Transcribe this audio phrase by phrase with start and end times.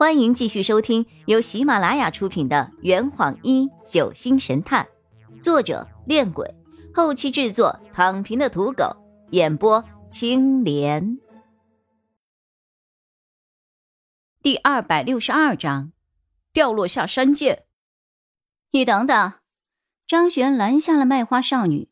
[0.00, 4.88] 欢迎继续收听由喜马拉雅出品的《圆谎一九星神探》，
[5.42, 6.54] 作者：恋鬼，
[6.94, 8.96] 后期制作：躺平的土狗，
[9.32, 11.18] 演播：青莲。
[14.40, 15.92] 第二百六十二章，
[16.50, 17.66] 掉落下山涧。
[18.70, 19.34] 你等等！
[20.06, 21.90] 张璇拦下了卖花少女，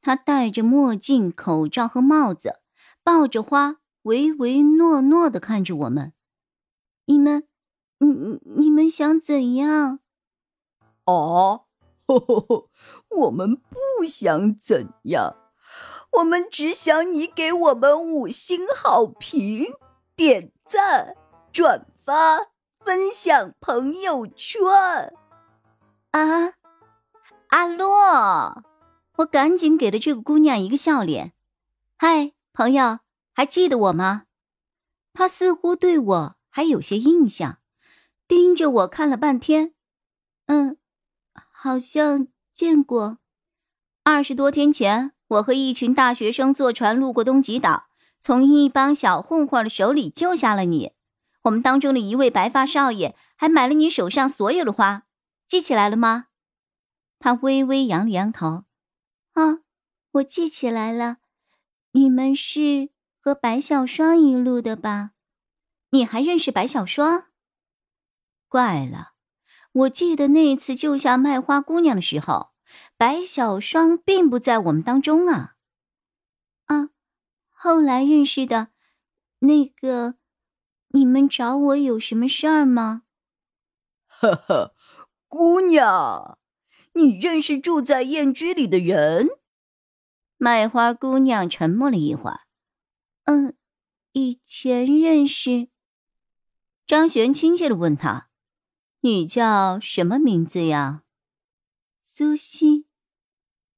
[0.00, 2.60] 她戴着墨镜、口罩和帽子，
[3.02, 6.12] 抱着花，唯唯诺诺的看着我们。
[7.10, 7.42] 你们，
[7.98, 9.98] 你你们想怎样？
[11.06, 11.64] 哦，
[12.06, 15.34] 我们不想怎样，
[16.12, 19.74] 我们只想你给我们五星好评、
[20.14, 21.16] 点赞、
[21.50, 22.46] 转发、
[22.78, 24.62] 分享朋友圈。
[26.12, 26.54] 啊，
[27.48, 28.62] 阿洛，
[29.16, 31.32] 我赶紧给了这个姑娘一个笑脸。
[31.96, 33.00] 嗨，朋友，
[33.32, 34.26] 还记得我吗？
[35.12, 36.36] 她似乎对我。
[36.50, 37.58] 还有些印象，
[38.28, 39.74] 盯着我看了半天。
[40.46, 40.76] 嗯，
[41.50, 43.18] 好像见过。
[44.02, 47.84] 二十多天前，我和一群大学生坐船路过东极岛，
[48.18, 50.92] 从一帮小混混的手里救下了你。
[51.42, 55.04] 我们当中的一位白发少爷还买了你手上所有的花，
[55.46, 56.26] 记起来了吗？
[57.18, 58.64] 他微微扬了扬头。
[59.34, 59.60] 啊，
[60.12, 61.18] 我记起来了。
[61.92, 65.12] 你们是和白小霜一路的吧？
[65.90, 67.26] 你还认识白小霜？
[68.48, 69.12] 怪了，
[69.72, 72.50] 我记得那次救下卖花姑娘的时候，
[72.96, 75.56] 白小霜并不在我们当中啊。
[76.66, 76.90] 啊，
[77.48, 78.68] 后来认识的，
[79.40, 80.16] 那个，
[80.88, 83.02] 你们找我有什么事儿吗？
[84.06, 84.74] 呵呵，
[85.26, 86.38] 姑娘，
[86.92, 89.28] 你认识住在燕居里的人？
[90.36, 92.40] 卖花姑娘沉默了一会儿，
[93.24, 93.56] 嗯，
[94.12, 95.68] 以前认识。
[96.90, 98.30] 张璇亲切的问他
[99.02, 101.04] ：“你叫什么名字呀？”
[102.02, 102.86] 苏西。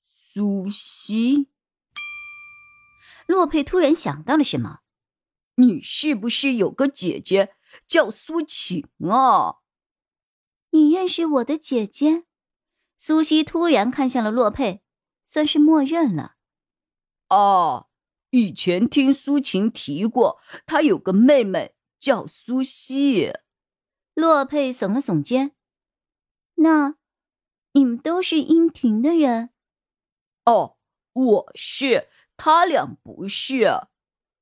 [0.00, 1.48] 苏西。
[3.27, 4.78] 洛佩突然想到了什么
[5.56, 7.55] ：“你是不是有个姐姐
[7.86, 9.56] 叫苏晴啊？”
[10.73, 12.24] 你认识我的姐姐？
[12.96, 14.80] 苏西突然看向了洛佩，
[15.27, 16.36] 算是默认了。
[17.29, 17.89] 哦，
[18.30, 21.74] 以前听苏晴提过，她有个妹妹。
[22.02, 23.33] 叫苏西，
[24.13, 25.52] 洛佩耸了耸肩。
[26.57, 26.96] 那
[27.74, 29.51] 你们都是英婷的人？
[30.45, 30.79] 哦，
[31.12, 33.86] 我是，他俩不是。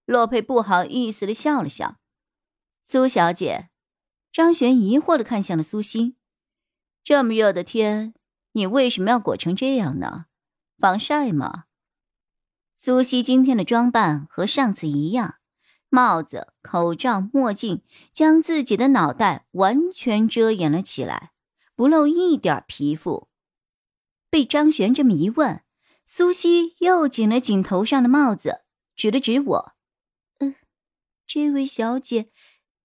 [0.07, 1.99] 洛佩不好意思的笑了笑。
[2.83, 3.69] 苏小姐，
[4.33, 6.17] 张璇疑惑的看向了苏西。
[7.05, 8.15] 这么热的天，
[8.53, 10.25] 你为什么要裹成这样呢？
[10.79, 11.67] 防晒吗？
[12.79, 15.40] 苏西今天的装扮和上次一样。
[15.91, 21.33] 帽子、口罩、墨镜将自己的脑袋完全遮掩了起来，
[21.75, 23.29] 不露一点皮肤。
[24.31, 25.63] 被张璇这么一问，
[26.07, 28.63] 苏西又紧了紧头上的帽子，
[28.95, 29.73] 指了指我
[30.39, 30.55] ：“嗯，
[31.27, 32.31] 这位小姐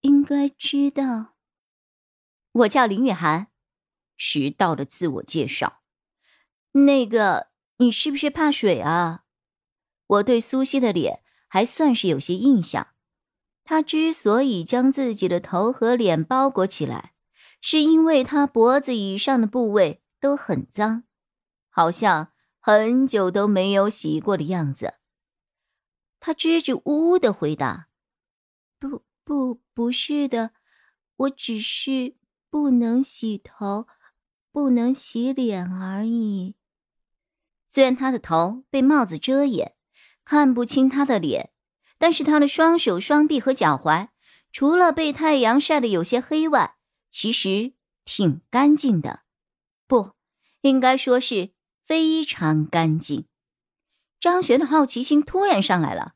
[0.02, 1.36] 应该知道，
[2.52, 3.48] 我叫林雨涵。”
[4.18, 5.82] 迟到的自我介绍。
[6.72, 9.26] 那个，你是不是怕水啊？
[10.08, 12.95] 我对苏西的脸还算是有些印象。
[13.66, 17.14] 他之所以将自己的头和脸包裹起来，
[17.60, 21.04] 是因为他脖子以上的部位都很脏，
[21.70, 24.94] 好像很久都没有洗过的样子。
[26.20, 27.88] 他支支吾吾的回答
[28.80, 30.52] ：“不，不，不是的，
[31.16, 32.16] 我只是
[32.52, 33.88] 不能洗头，
[34.52, 36.56] 不能洗脸而已。”
[37.68, 39.76] 虽然他的头被帽子遮掩，
[40.24, 41.52] 看不清他的脸。
[42.06, 44.10] 但是他的双手、双臂和脚踝，
[44.52, 46.76] 除了被太阳晒得有些黑外，
[47.10, 47.74] 其实
[48.04, 49.22] 挺干净的，
[49.88, 50.12] 不，
[50.62, 53.26] 应该说是非常干净。
[54.20, 56.14] 张璇的好奇心突然上来了，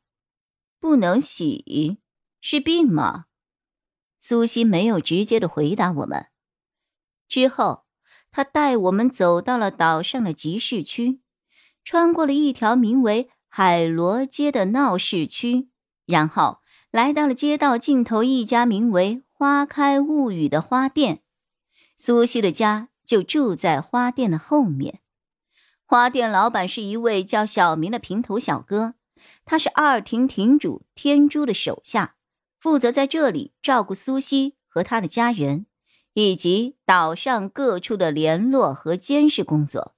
[0.79, 1.97] 不能洗
[2.39, 3.25] 是病吗？
[4.19, 6.27] 苏西没有直接的回答我们。
[7.27, 7.85] 之后，
[8.29, 11.21] 他带我们走到了岛上的集市区，
[11.83, 13.31] 穿过了一条名为。
[13.51, 15.69] 海螺街的闹市区，
[16.09, 16.57] 然后
[16.89, 21.21] 来到了街道尽头一家名为“花开物语”的花店。
[21.95, 25.01] 苏西的家就住在花店的后面。
[25.85, 28.95] 花店老板是一位叫小明的平头小哥，
[29.45, 32.15] 他是二亭亭主天珠的手下，
[32.59, 35.67] 负责在这里照顾苏西和他的家人，
[36.13, 39.93] 以及岛上各处的联络和监视工作。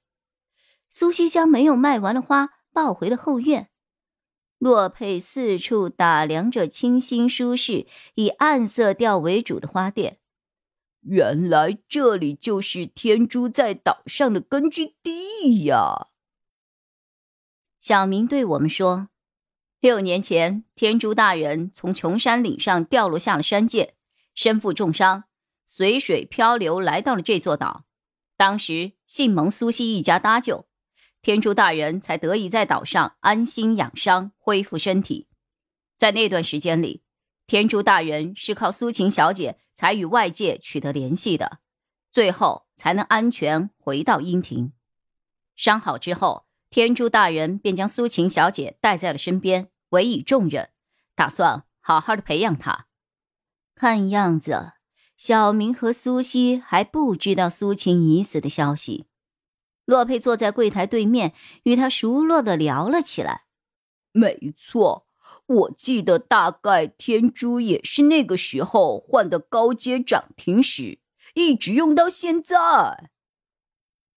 [0.90, 2.50] 苏西将没有卖完的花。
[2.74, 3.68] 抱回了后院，
[4.62, 10.20] 洛佩四处打量着清新舒适、以暗色调为主的花店，
[11.00, 16.10] 原来这里就是天珠在岛上的根据地呀！
[17.80, 19.10] 小明对我们说
[19.82, 23.96] ：“六年前，天珠大人从穷山岭上掉落下了山涧，
[24.36, 25.24] 身负重伤，
[25.66, 27.86] 随水漂流来到了这座岛。
[28.38, 30.68] 当时幸蒙苏西一家搭救，
[31.22, 35.28] 天珠大人才得以在岛上安心养伤，恢复身体。
[35.98, 37.04] 在那段时间里。”
[37.48, 41.60] 天珠大人是靠苏晴小姐才与外界取得联系的，
[42.10, 44.72] 最后才能安全回到阴庭。
[45.58, 50.70] 伤好之后，天珠大人便将苏晴小姐带在了身边，委以重任，
[51.14, 52.88] 打算好好的培养她。
[53.76, 54.72] 看样子，
[55.18, 59.08] 小明和苏西还不知道苏晴已死的消息。
[59.92, 61.34] 洛佩坐在柜台对面，
[61.64, 63.44] 与他熟络的聊了起来。
[64.14, 65.06] 没错。
[65.48, 71.00] 我记得大概天珠也是那个时候换的高阶涨停时，
[71.34, 73.10] 一直用到现在。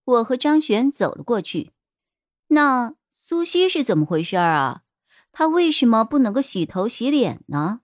[0.04, 1.72] 我和张璇走了过去。
[2.48, 4.82] 那苏西是怎么回事啊？
[5.32, 7.80] 她为什么不能够洗头洗脸呢？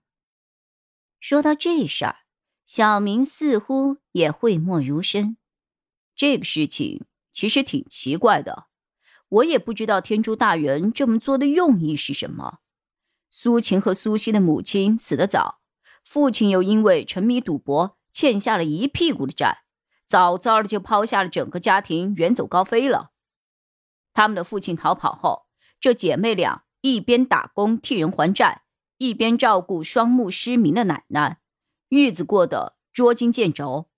[1.19, 2.19] 说到这事儿，
[2.65, 5.35] 小明似乎也讳莫如深。
[6.15, 8.67] 这个事情其实挺奇怪的，
[9.29, 12.59] 我也不知道天珠大人这么做的用意是什么。
[13.29, 15.61] 苏晴和苏西的母亲死得早，
[16.03, 19.63] 父亲又因为沉迷赌博欠下了一屁股的债，
[20.05, 23.11] 早早的就抛下了整个家庭远走高飞了。
[24.13, 25.47] 他们的父亲逃跑后，
[25.79, 28.63] 这姐妹俩一边打工替人还债，
[28.97, 31.39] 一边照顾双目失明的奶奶，
[31.87, 33.89] 日子过得捉襟见肘。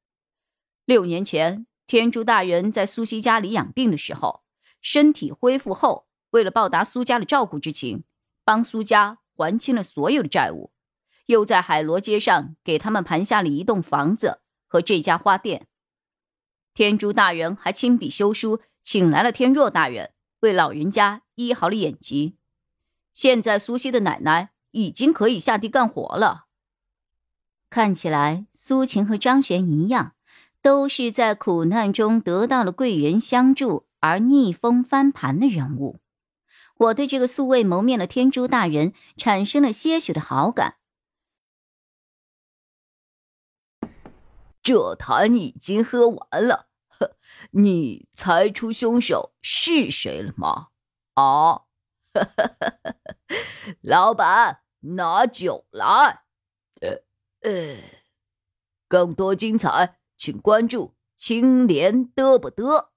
[0.86, 4.44] 六年前，天珠大人在苏西家里养病的时候，
[4.82, 8.04] 身体恢复后，为了报答苏家的照顾之情，
[8.44, 9.20] 帮苏家。
[9.36, 10.72] 还清了所有的债务，
[11.26, 15.66] 又在海螺街上给他们盘下了一栋房子和这家花店。
[16.76, 22.38] 天珠大人还亲笔修书，请来了天若大人为老人家医好了眼疾。
[23.12, 26.46] 现在苏西的奶奶已经可以下地干活了。
[27.72, 30.14] 看起来苏晴和张璇一样，
[30.63, 36.00] 都是在苦难中得到了贵人相助而逆风翻盘的人物。
[36.75, 40.77] 我对这个素未谋面的天珠大人产生了些许的好感。
[44.63, 47.18] 这坛已经喝完了，呵
[47.51, 50.69] 你猜出凶手是谁了吗？
[51.15, 51.63] 啊，
[53.81, 56.24] 老板，拿酒来。
[56.80, 57.04] 呃
[57.42, 57.77] 呃，
[58.88, 62.93] 更多精彩，请关注青莲嘚不嘚。